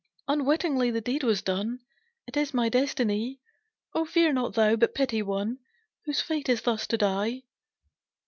[0.27, 1.77] "Unwittingly the deed was done;
[2.25, 3.39] It is my destiny,
[3.93, 5.59] O fear not thou, but pity one
[6.05, 7.43] Whose fate is thus to die.